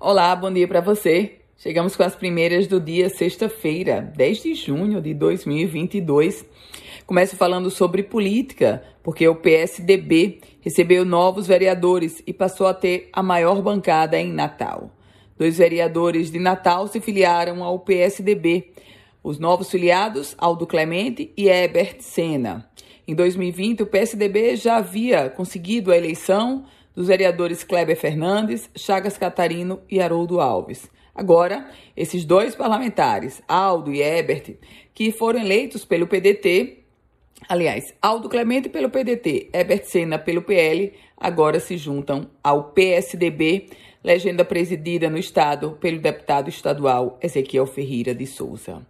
[0.00, 1.40] Olá, bom dia para você.
[1.56, 6.46] Chegamos com as primeiras do dia, sexta-feira, 10 de junho de 2022.
[7.04, 13.24] Começo falando sobre política, porque o PSDB recebeu novos vereadores e passou a ter a
[13.24, 14.92] maior bancada em Natal.
[15.36, 18.70] Dois vereadores de Natal se filiaram ao PSDB.
[19.20, 22.70] Os novos filiados, Aldo Clemente e Herbert Sena.
[23.04, 29.80] Em 2020, o PSDB já havia conseguido a eleição dos vereadores Kleber Fernandes, Chagas Catarino
[29.90, 30.88] e Haroldo Alves.
[31.14, 34.56] Agora, esses dois parlamentares, Aldo e Ebert,
[34.94, 36.84] que foram eleitos pelo PDT,
[37.48, 43.68] aliás, Aldo Clemente pelo PDT, Ebert Sena pelo PL, agora se juntam ao PSDB,
[44.02, 48.80] legenda presidida no estado pelo deputado estadual Ezequiel Ferreira de Souza.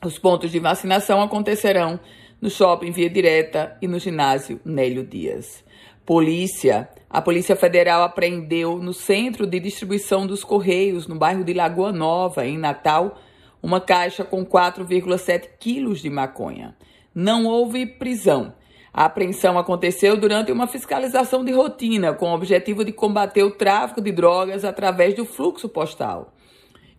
[0.03, 1.99] Os pontos de vacinação acontecerão
[2.41, 5.63] no Shopping Via Direta e no ginásio Nélio Dias.
[6.05, 6.89] Polícia.
[7.09, 12.45] A Polícia Federal apreendeu no centro de distribuição dos Correios, no bairro de Lagoa Nova,
[12.45, 13.19] em Natal,
[13.61, 16.75] uma caixa com 4,7 quilos de maconha.
[17.13, 18.53] Não houve prisão.
[18.93, 24.01] A apreensão aconteceu durante uma fiscalização de rotina, com o objetivo de combater o tráfico
[24.01, 26.33] de drogas através do fluxo postal.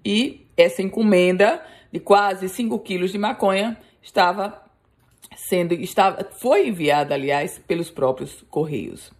[0.04, 1.62] E essa encomenda
[1.92, 4.67] de quase 5 quilos de maconha estava
[5.38, 9.10] sendo estava, foi enviada, aliás, pelos próprios Correios.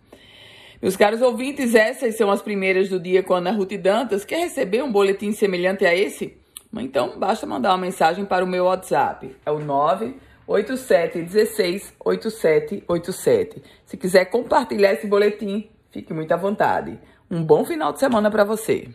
[0.83, 4.25] Meus caros ouvintes, essas são as primeiras do dia com Ana Ruth Dantas.
[4.25, 6.37] Quer receber um boletim semelhante a esse?
[6.77, 9.34] Então, basta mandar uma mensagem para o meu WhatsApp.
[9.45, 13.62] É o 98716 8787.
[13.84, 16.99] Se quiser compartilhar esse boletim, fique muito à vontade.
[17.31, 18.89] Um bom final de semana para você.